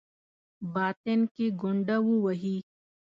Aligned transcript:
باطن 0.73 1.19
کې 1.33 1.45
ګونډه 1.61 1.97
ووهي. 2.07 2.57